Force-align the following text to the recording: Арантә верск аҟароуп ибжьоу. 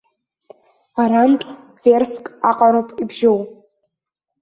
Арантә 1.01 1.47
верск 1.83 2.25
аҟароуп 2.49 2.89
ибжьоу. 3.01 3.39